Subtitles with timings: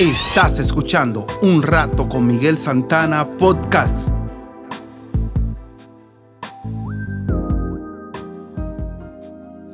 [0.00, 4.08] Estás escuchando Un Rato con Miguel Santana Podcast.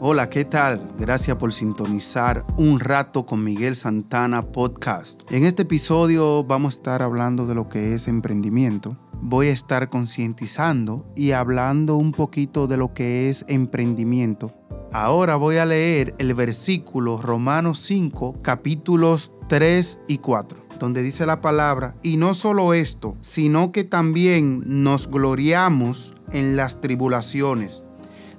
[0.00, 0.80] Hola, ¿qué tal?
[0.98, 5.30] Gracias por sintonizar Un Rato con Miguel Santana Podcast.
[5.30, 8.96] En este episodio vamos a estar hablando de lo que es emprendimiento.
[9.22, 14.52] Voy a estar concientizando y hablando un poquito de lo que es emprendimiento
[14.92, 21.40] Ahora voy a leer el versículo Romanos 5, capítulos 3 y 4, donde dice la
[21.40, 27.84] palabra, y no solo esto, sino que también nos gloriamos en las tribulaciones,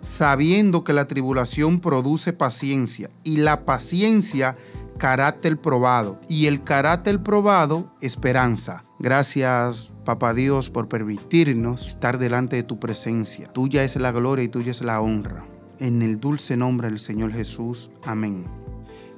[0.01, 4.55] sabiendo que la tribulación produce paciencia, y la paciencia
[4.97, 8.83] carácter probado, y el carácter probado esperanza.
[8.99, 13.51] Gracias, Papá Dios, por permitirnos estar delante de tu presencia.
[13.53, 15.43] Tuya es la gloria y tuya es la honra
[15.79, 17.91] en el dulce nombre del Señor Jesús.
[18.03, 18.45] Amén.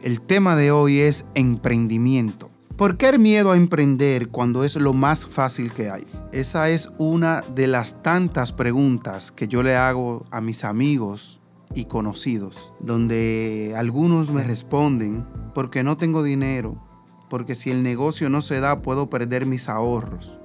[0.02, 2.50] El tema de hoy es emprendimiento.
[2.78, 6.08] ¿Por qué el miedo a emprender cuando es lo más fácil que hay?
[6.32, 11.42] Esa es una de las tantas preguntas que yo le hago a mis amigos
[11.76, 16.82] y conocidos, donde algunos me responden, porque no tengo dinero,
[17.30, 20.40] porque si el negocio no se da puedo perder mis ahorros,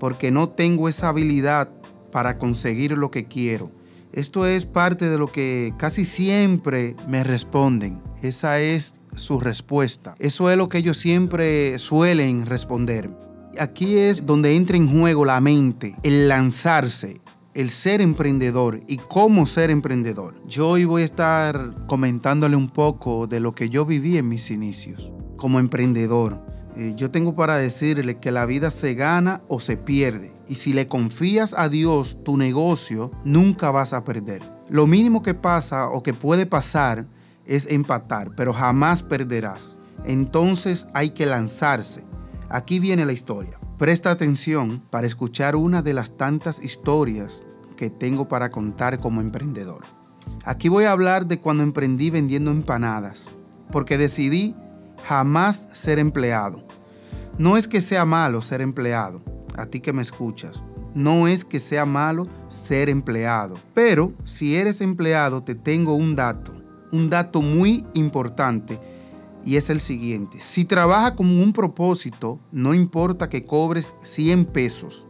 [0.00, 1.70] porque no tengo esa habilidad
[2.10, 3.70] para conseguir lo que quiero,
[4.12, 8.00] esto es parte de lo que casi siempre me responden.
[8.22, 10.14] Esa es su respuesta.
[10.18, 13.10] Eso es lo que ellos siempre suelen responder.
[13.58, 17.20] Aquí es donde entra en juego la mente, el lanzarse,
[17.54, 20.40] el ser emprendedor y cómo ser emprendedor.
[20.46, 24.50] Yo hoy voy a estar comentándole un poco de lo que yo viví en mis
[24.50, 26.47] inicios como emprendedor.
[26.78, 30.32] Eh, yo tengo para decirle que la vida se gana o se pierde.
[30.46, 34.42] Y si le confías a Dios tu negocio, nunca vas a perder.
[34.70, 37.04] Lo mínimo que pasa o que puede pasar
[37.46, 39.80] es empatar, pero jamás perderás.
[40.04, 42.04] Entonces hay que lanzarse.
[42.48, 43.58] Aquí viene la historia.
[43.76, 47.44] Presta atención para escuchar una de las tantas historias
[47.76, 49.82] que tengo para contar como emprendedor.
[50.44, 53.34] Aquí voy a hablar de cuando emprendí vendiendo empanadas,
[53.72, 54.54] porque decidí
[55.04, 56.67] jamás ser empleado.
[57.38, 59.22] No es que sea malo ser empleado,
[59.56, 60.64] a ti que me escuchas.
[60.94, 66.52] No es que sea malo ser empleado, pero si eres empleado te tengo un dato,
[66.90, 68.80] un dato muy importante
[69.44, 70.38] y es el siguiente.
[70.40, 75.06] Si trabaja con un propósito, no importa que cobres 100 pesos.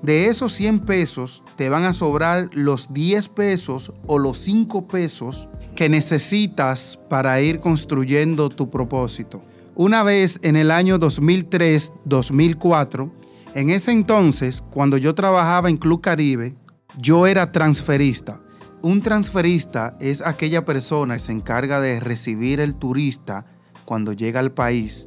[0.00, 5.48] De esos 100 pesos te van a sobrar los 10 pesos o los 5 pesos
[5.74, 9.42] que necesitas para ir construyendo tu propósito.
[9.80, 13.12] Una vez en el año 2003-2004,
[13.54, 16.56] en ese entonces, cuando yo trabajaba en Club Caribe,
[16.98, 18.40] yo era transferista.
[18.82, 23.46] Un transferista es aquella persona que se encarga de recibir el turista
[23.84, 25.06] cuando llega al país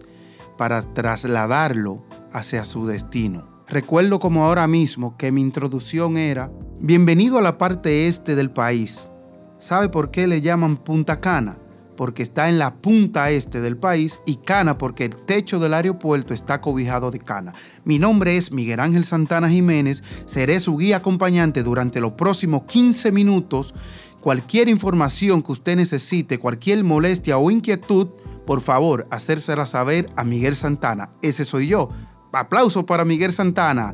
[0.57, 3.65] para trasladarlo hacia su destino.
[3.67, 6.49] Recuerdo como ahora mismo que mi introducción era,
[6.79, 9.09] bienvenido a la parte este del país.
[9.59, 11.60] ¿Sabe por qué le llaman Punta Cana?
[11.95, 16.33] Porque está en la punta este del país y Cana porque el techo del aeropuerto
[16.33, 17.53] está cobijado de cana.
[17.83, 23.11] Mi nombre es Miguel Ángel Santana Jiménez, seré su guía acompañante durante los próximos 15
[23.11, 23.73] minutos.
[24.19, 28.07] Cualquier información que usted necesite, cualquier molestia o inquietud,
[28.45, 31.11] por favor, hacérsela saber a Miguel Santana.
[31.21, 31.89] Ese soy yo.
[32.31, 33.93] Aplauso para Miguel Santana.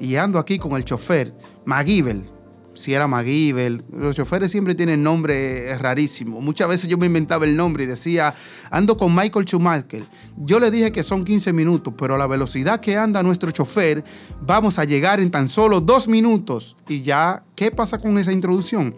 [0.00, 1.34] Y ando aquí con el chofer,
[1.64, 2.33] Magibel
[2.74, 3.82] si era McGiver.
[3.92, 6.40] Los choferes siempre tienen nombre rarísimo.
[6.40, 8.34] Muchas veces yo me inventaba el nombre y decía,
[8.70, 10.04] ando con Michael Schumacher.
[10.36, 14.04] Yo le dije que son 15 minutos, pero a la velocidad que anda nuestro chofer,
[14.40, 16.76] vamos a llegar en tan solo dos minutos.
[16.88, 18.94] Y ya, ¿qué pasa con esa introducción?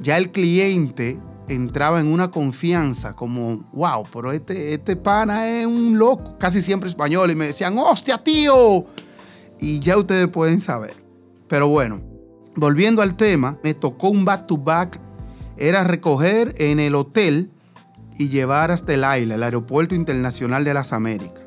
[0.00, 1.18] Ya el cliente
[1.48, 6.88] entraba en una confianza como, wow, pero este, este pana es un loco, casi siempre
[6.88, 8.84] español, y me decían, hostia, tío.
[9.60, 10.94] Y ya ustedes pueden saber.
[11.48, 12.02] Pero bueno,
[12.56, 15.00] volviendo al tema, me tocó un back-to-back.
[15.56, 17.50] Era recoger en el hotel
[18.18, 21.42] y llevar hasta el AILA, el Aeropuerto Internacional de las Américas.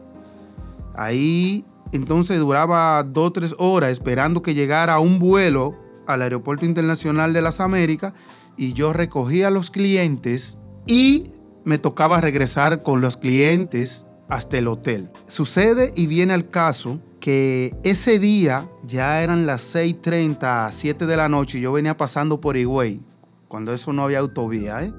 [0.95, 7.33] Ahí entonces duraba dos o tres horas esperando que llegara un vuelo al Aeropuerto Internacional
[7.33, 8.13] de las Américas
[8.57, 11.31] y yo recogía a los clientes y
[11.63, 15.11] me tocaba regresar con los clientes hasta el hotel.
[15.27, 21.29] Sucede y viene al caso que ese día ya eran las 6.30, 7 de la
[21.29, 23.01] noche y yo venía pasando por Higüey,
[23.47, 24.83] cuando eso no había autovía.
[24.83, 24.93] ¿eh?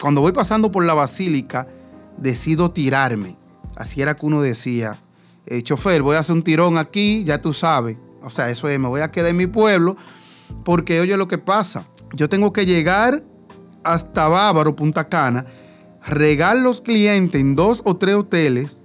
[0.00, 1.68] Cuando voy pasando por la basílica,
[2.18, 3.36] decido tirarme.
[3.76, 4.96] Así era que uno decía,
[5.46, 7.96] eh, chofer, voy a hacer un tirón aquí, ya tú sabes.
[8.22, 9.96] O sea, eso es, me voy a quedar en mi pueblo,
[10.64, 11.86] porque oye lo que pasa.
[12.14, 13.22] Yo tengo que llegar
[13.82, 15.44] hasta Bávaro, Punta Cana,
[16.06, 18.80] regar los clientes en dos o tres hoteles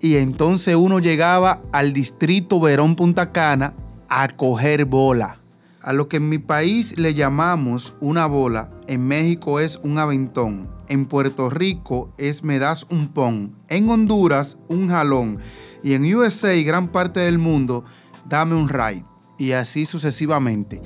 [0.00, 3.74] y entonces uno llegaba al distrito Verón Punta Cana
[4.08, 5.40] a coger bola.
[5.82, 10.68] A lo que en mi país le llamamos una bola, en México es un aventón,
[10.88, 15.38] en Puerto Rico es me das un pon, en Honduras un jalón
[15.82, 17.84] y en USA y gran parte del mundo
[18.28, 19.04] dame un ride
[19.38, 20.82] y así sucesivamente.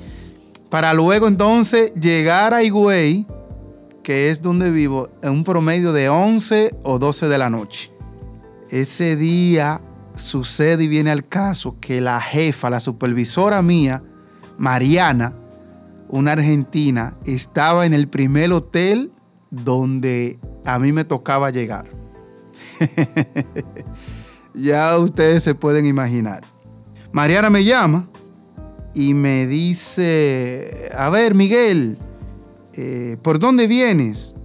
[0.69, 3.27] Para luego entonces llegar a Higüey,
[4.03, 7.92] que es donde vivo, en un promedio de 11 o 12 de la noche.
[8.73, 9.81] Ese día
[10.15, 14.01] sucede y viene al caso que la jefa, la supervisora mía,
[14.57, 15.37] Mariana,
[16.09, 19.11] una argentina, estaba en el primer hotel
[19.51, 21.87] donde a mí me tocaba llegar.
[24.55, 26.43] ya ustedes se pueden imaginar.
[27.11, 28.09] Mariana me llama
[28.95, 31.99] y me dice, a ver Miguel,
[32.73, 34.35] eh, ¿por dónde vienes?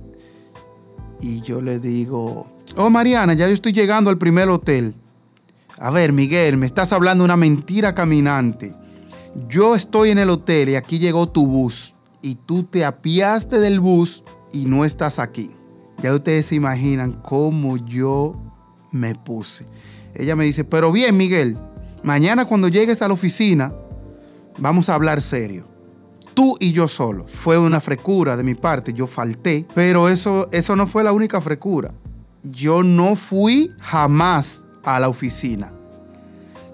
[1.18, 4.94] Y yo le digo, oh Mariana, ya yo estoy llegando al primer hotel.
[5.78, 8.74] A ver Miguel, me estás hablando una mentira caminante.
[9.48, 13.80] Yo estoy en el hotel y aquí llegó tu bus y tú te apiaste del
[13.80, 14.22] bus
[14.52, 15.50] y no estás aquí.
[16.02, 18.40] Ya ustedes se imaginan cómo yo
[18.92, 19.66] me puse.
[20.14, 21.58] Ella me dice, pero bien Miguel,
[22.04, 23.72] mañana cuando llegues a la oficina,
[24.58, 25.66] vamos a hablar serio.
[26.32, 27.26] Tú y yo solo.
[27.26, 31.40] Fue una frecura de mi parte, yo falté, pero eso, eso no fue la única
[31.40, 31.92] frecura.
[32.44, 35.72] Yo no fui jamás a la oficina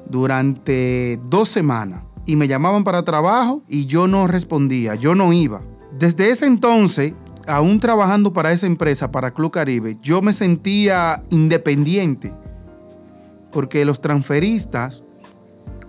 [0.08, 5.62] durante dos semanas y me llamaban para trabajo y yo no respondía, yo no iba.
[5.98, 7.14] Desde ese entonces,
[7.46, 12.34] aún trabajando para esa empresa, para Club Caribe, yo me sentía independiente
[13.50, 15.02] porque los transferistas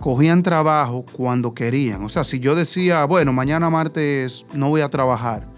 [0.00, 2.04] cogían trabajo cuando querían.
[2.04, 5.48] O sea, si yo decía, bueno, mañana martes no voy a trabajar,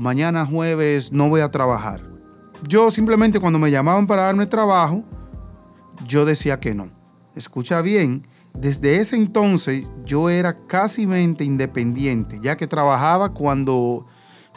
[0.00, 2.15] mañana jueves no voy a trabajar.
[2.68, 5.04] Yo simplemente cuando me llamaban para darme trabajo,
[6.06, 6.90] yo decía que no.
[7.34, 8.22] Escucha bien,
[8.54, 14.06] desde ese entonces yo era casi independiente, ya que trabajaba cuando,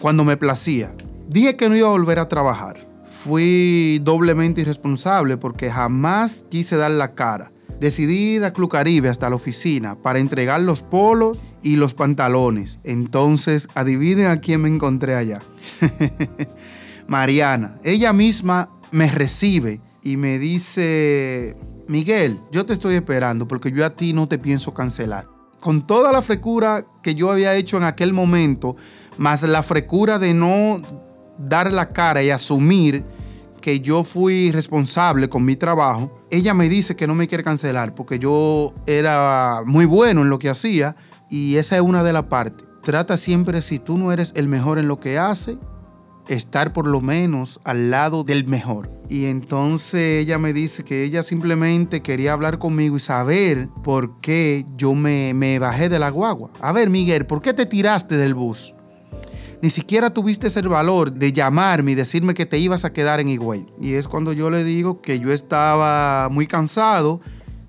[0.01, 0.95] cuando me placía.
[1.27, 2.77] Dije que no iba a volver a trabajar.
[3.05, 7.51] Fui doblemente irresponsable porque jamás quise dar la cara.
[7.79, 12.79] Decidí ir a Club Caribe hasta la oficina para entregar los polos y los pantalones.
[12.83, 15.39] Entonces, adivinen a quién me encontré allá.
[17.09, 17.79] Mariana.
[17.83, 21.57] Ella misma me recibe y me dice,
[21.87, 25.27] Miguel, yo te estoy esperando porque yo a ti no te pienso cancelar.
[25.59, 28.75] Con toda la frecura que yo había hecho en aquel momento,
[29.17, 30.81] más la frecura de no
[31.37, 33.03] dar la cara y asumir
[33.59, 37.93] que yo fui responsable con mi trabajo, ella me dice que no me quiere cancelar
[37.93, 40.95] porque yo era muy bueno en lo que hacía
[41.29, 42.67] y esa es una de las partes.
[42.83, 45.57] Trata siempre si tú no eres el mejor en lo que hace,
[46.29, 48.89] estar por lo menos al lado del mejor.
[49.09, 54.65] Y entonces ella me dice que ella simplemente quería hablar conmigo y saber por qué
[54.77, 56.51] yo me, bajé de la guagua.
[56.61, 58.75] A ver, Miguel, ¿por qué te tiraste del bus?
[59.61, 63.27] Ni siquiera tuviste el valor de llamarme y decirme que te ibas a quedar en
[63.27, 63.65] Higüey.
[63.81, 67.19] Y es cuando yo le digo que yo estaba muy cansado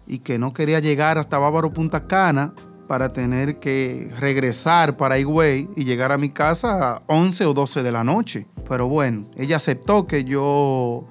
[0.07, 2.55] y que no quería llegar hasta Bávaro Punta Cana
[2.91, 7.85] para tener que regresar para Higüey y llegar a mi casa a 11 o 12
[7.85, 8.49] de la noche.
[8.71, 11.05] Pero bueno, ella aceptó que yo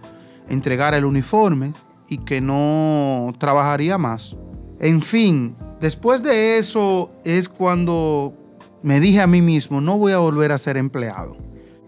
[0.47, 1.73] entregara el uniforme
[2.07, 4.37] y que no trabajaría más.
[4.80, 8.33] En fin, después de eso es cuando
[8.81, 11.35] me dije a mí mismo, no voy a volver a ser empleado,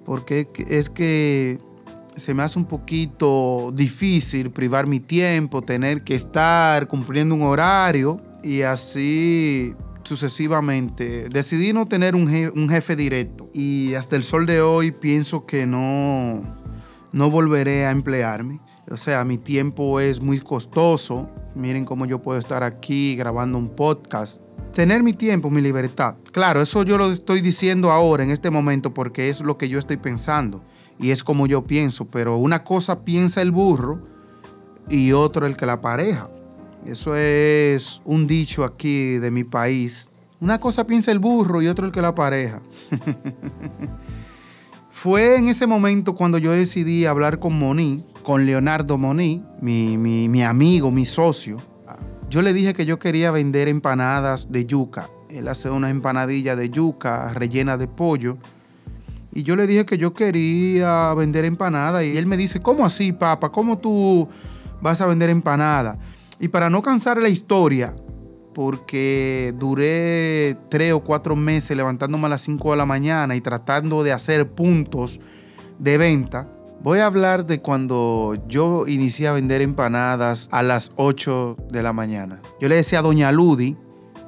[0.04, 1.58] porque es que
[2.18, 8.20] se me hace un poquito difícil privar mi tiempo, tener que estar cumpliendo un horario
[8.44, 11.29] y así sucesivamente.
[11.29, 16.41] Decidí no tener un jefe, directo y hasta el sol de hoy pienso que no,
[17.12, 18.60] no volveré a emplearme.
[18.89, 21.29] O sea, mi tiempo es muy costoso.
[21.55, 24.41] Miren cómo yo puedo estar aquí grabando un podcast.
[24.74, 26.15] Tener mi tiempo, mi libertad.
[26.31, 29.79] Claro, eso yo lo estoy diciendo ahora, en este momento, porque es lo que yo
[29.79, 30.63] estoy pensando.
[31.00, 32.05] Y es como yo pienso.
[32.05, 34.00] Pero una cosa piensa el burro
[34.89, 36.29] y otro el que la pareja.
[36.86, 40.10] Eso es un dicho aquí de mi país.
[40.40, 42.62] Una cosa piensa el burro y otro el que la pareja.
[44.90, 50.44] Fue en ese momento cuando yo decidí hablar con Moni, con Leonardo Moni, mi, mi
[50.44, 51.60] amigo, mi socio.
[52.32, 55.10] Yo le dije que yo quería vender empanadas de yuca.
[55.30, 58.38] Él hace una empanadilla de yuca rellena de pollo.
[59.34, 62.06] Y yo le dije que yo quería vender empanadas.
[62.06, 63.52] Y él me dice, ¿cómo así, papá?
[63.52, 64.30] ¿Cómo tú
[64.82, 65.98] vas a vender empanadas?
[66.42, 67.96] Y para no cansar la historia,
[68.56, 74.04] porque duré tres o cuatro meses levantándome a las 5 de la mañana y tratando
[74.04, 75.20] de hacer puntos
[75.78, 81.58] de venta, voy a hablar de cuando yo inicié a vender empanadas a las 8
[81.70, 82.42] de la mañana.
[82.60, 83.78] Yo le decía a Doña Ludi,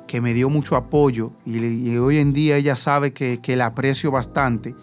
[0.08, 4.12] que me dio mucho apoyo y, hoy en día ella sabe que, que la aprecio
[4.12, 4.76] bastante.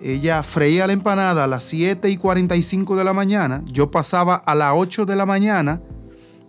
[0.00, 3.62] Ella freía la empanada a las 7 y 45 de la mañana.
[3.66, 5.82] Yo pasaba a las 8 de la mañana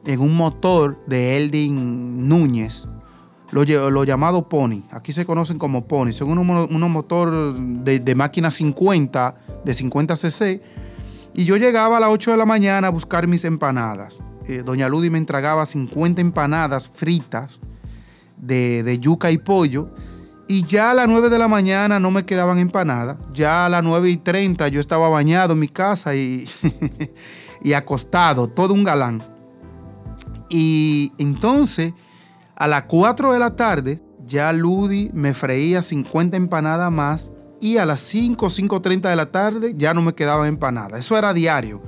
[0.06, 2.90] en un motor de Eldin Núñez,
[3.52, 4.84] lo, llamado Pony.
[4.92, 6.12] Aquí se conocen como Pony.
[6.12, 10.62] Son unos, motores de, de, máquina 50, de 50 cc.
[11.34, 14.20] Y yo llegaba a las 8 de la mañana a buscar mis empanadas.
[14.48, 17.60] Eh, doña Ludi me entregaba 50 empanadas fritas
[18.38, 19.90] de, yuca y pollo.
[20.48, 23.18] Y ya a las 9 de la mañana no me quedaban empanadas.
[23.34, 26.46] Ya a las 9 y 30 yo estaba bañado en mi casa y
[27.76, 29.31] acostado, todo un galán.
[30.52, 31.94] Y entonces,
[32.56, 37.32] a las 4 de la tarde, ya Ludi me freía 50 empanadas más.
[37.62, 40.98] Y a las 5, 5.30 de la tarde ya no me quedaba empanada.
[40.98, 41.82] Eso era diario.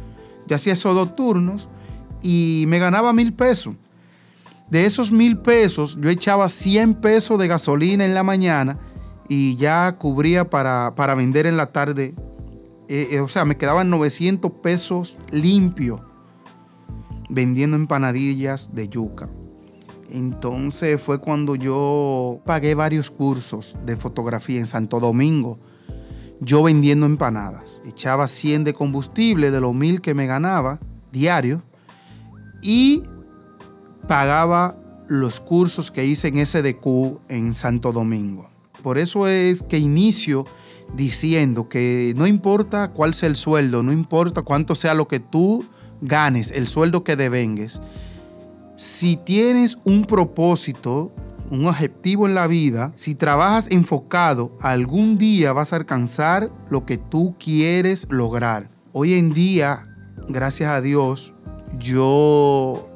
[0.47, 1.69] Yo hacía esos dos turnos
[2.21, 3.75] y me ganaba mil pesos.
[4.69, 8.79] De esos mil pesos, yo echaba 100 pesos de gasolina en la mañana
[9.27, 12.15] y ya cubría para, para vender en la tarde.
[12.87, 15.99] Eh, eh, o sea, me quedaban 900 pesos limpios
[17.29, 19.29] vendiendo empanadillas de yuca.
[20.09, 25.57] Entonces fue cuando yo pagué varios cursos de fotografía en Santo Domingo.
[26.39, 27.81] Yo vendiendo empanadas.
[27.85, 30.79] Echaba 100 de combustible de los mil que me ganaba
[31.11, 31.63] diario
[32.61, 33.03] y
[34.07, 34.77] pagaba
[35.07, 38.49] los cursos que hice en SDQ en Santo Domingo.
[38.81, 40.45] Por eso es que inicio
[40.95, 45.65] diciendo que no importa cuál sea el sueldo, no importa cuánto sea lo que tú
[46.03, 47.81] ganes, el sueldo que devengues,
[48.75, 51.11] si tienes un propósito,
[51.49, 56.97] un objetivo en la vida, si trabajas enfocado, algún día vas a alcanzar lo que
[56.97, 58.69] tú quieres lograr.
[58.91, 59.87] Hoy en día,
[60.27, 61.33] gracias a Dios,
[61.79, 62.89] yo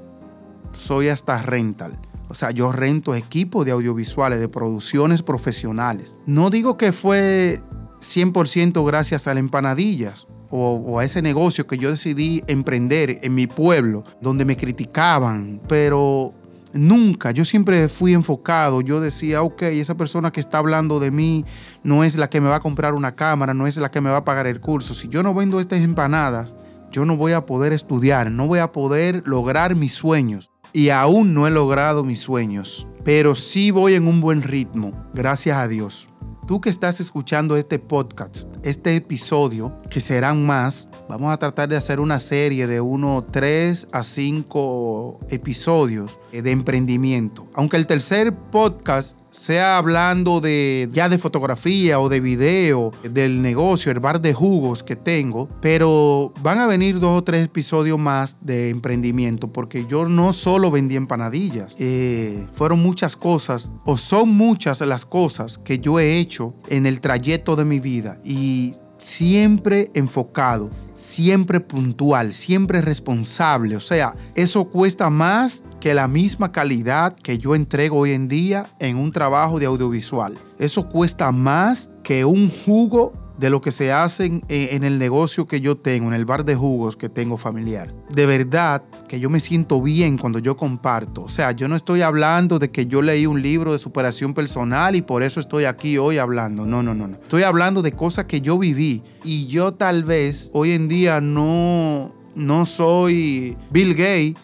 [0.74, 2.00] soy hasta rental.
[2.30, 6.18] O sea, yo rento equipos de audiovisuales, de producciones profesionales.
[6.26, 7.62] No digo que fue
[8.00, 13.48] 100% gracias a las empanadillas o, a ese negocio que yo decidí emprender en mi
[13.48, 16.34] pueblo, donde me criticaban, pero
[16.74, 21.46] nunca, yo siempre fui enfocado, yo decía, ok, esa persona que está hablando de mí
[21.84, 24.10] no es la que me va a comprar una cámara, no es la que me
[24.10, 24.94] va a pagar el curso.
[24.94, 26.54] Si yo no vendo estas empanadas,
[26.92, 31.34] yo no voy a poder estudiar, no voy a poder lograr mis sueños y aún
[31.34, 36.10] no he logrado mis sueños, pero sí voy en un buen ritmo, gracias a Dios.
[36.48, 41.76] Tú que estás escuchando este podcast, este episodio, que serán más, vamos a tratar de
[41.76, 47.50] hacer una serie de uno, tres a cinco episodios de emprendimiento.
[47.54, 53.92] Aunque el tercer podcast sea hablando de ya de fotografía o de video, del negocio,
[53.92, 58.38] el bar de jugos que tengo, pero van a venir dos o tres episodios más
[58.42, 64.82] de emprendimiento, porque yo no solo vendí empanadillas, eh, fueron muchas cosas, o son muchas
[64.82, 68.20] las cosas que yo he hecho en el trayecto de mi vida.
[68.24, 73.76] Y siempre enfocado, siempre puntual, siempre responsable.
[73.76, 78.68] O sea, eso cuesta más que la misma calidad que yo entrego hoy en día
[78.80, 80.38] en un trabajo de audiovisual.
[80.60, 85.62] Eso cuesta más que un jugo de lo que se hace en, el negocio que
[85.62, 87.94] yo tengo, en el bar de jugos que tengo familiar.
[88.10, 91.24] De verdad que yo me siento bien cuando yo comparto.
[91.24, 94.96] O sea, yo no estoy hablando de que yo leí un libro de superación personal
[94.96, 96.66] y por eso estoy aquí hoy hablando.
[96.66, 97.16] No, no, no, no.
[97.16, 102.14] Estoy hablando de cosas que yo viví y yo tal vez hoy en día no,
[102.36, 104.36] no soy Bill Gates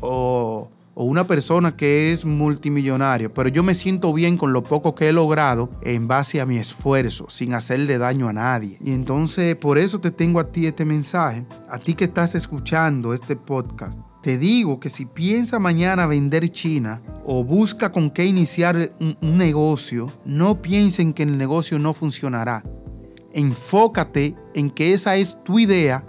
[0.00, 4.94] o o una persona que es multimillonario, pero yo me siento bien con lo poco
[4.94, 8.78] que he logrado en base a mi esfuerzo, sin hacerle daño a nadie.
[8.82, 13.14] Y entonces por eso te tengo a ti este mensaje, a ti que estás escuchando
[13.14, 13.98] este podcast.
[14.22, 20.12] Te digo que si piensa mañana vender China o busca con qué iniciar un, negocio,
[20.24, 22.62] no piensen que el negocio no funcionará.
[23.32, 26.04] Enfócate en que esa es tu idea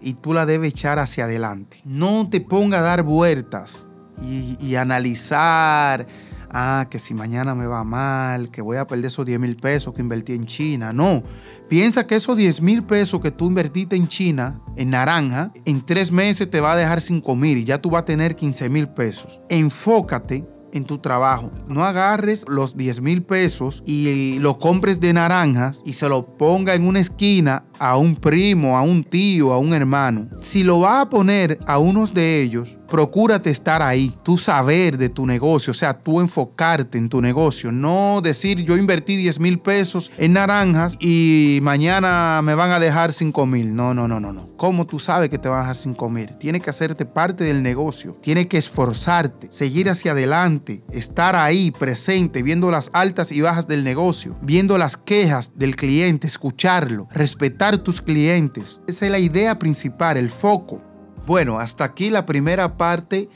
[0.00, 1.82] y tú la debes echar hacia adelante.
[1.84, 3.89] No te ponga a dar vueltas
[4.22, 6.06] y, analizar,
[6.50, 9.92] ah, que si mañana me va mal, que voy a perder esos 10 mil pesos
[9.92, 10.92] que invertí en China.
[10.92, 11.22] No,
[11.68, 16.12] piensa que esos 10 mil pesos que tú invertiste en China, en naranja, en tres
[16.12, 18.88] meses te va a dejar 5 mil y ya tú vas a tener 15 mil
[18.88, 19.40] pesos.
[19.48, 21.50] Enfócate en tu trabajo.
[21.68, 26.74] No agarres los 10 mil pesos y lo compres de naranjas y se lo ponga
[26.74, 30.28] en una esquina a un primo, a un tío, a un hermano.
[30.40, 35.08] Si lo va a poner a unos de ellos, procúrate estar ahí, tú saber de
[35.08, 39.60] tu negocio, o sea, tú enfocarte en tu negocio, no decir yo invertí 10 mil
[39.60, 43.74] pesos en naranjas y mañana me van a dejar 5 mil.
[43.74, 44.56] No, no, no, no, no.
[44.56, 46.36] ¿Cómo tú sabes que te van a dejar sin comer?
[46.36, 52.42] Tienes que hacerte parte del negocio, tienes que esforzarte, seguir hacia adelante, estar ahí presente,
[52.42, 58.02] viendo las altas y bajas del negocio, viendo las quejas del cliente, escucharlo, respetar tus
[58.02, 58.80] clientes.
[58.86, 60.89] Esa es la idea principal, el foco.
[61.26, 63.28] Bueno, hasta aquí la primera parte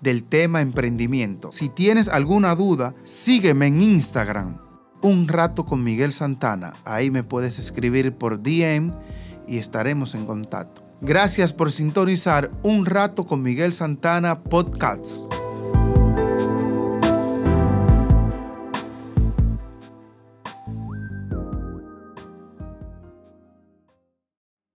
[0.00, 1.50] del tema emprendimiento.
[1.52, 4.58] Si tienes alguna duda, sígueme en Instagram.
[5.02, 6.74] Un rato con Miguel Santana.
[6.84, 8.92] Ahí me puedes escribir por DM
[9.46, 10.82] y estaremos en contacto.
[11.00, 15.43] Gracias por sintonizar Un rato con Miguel Santana Podcast.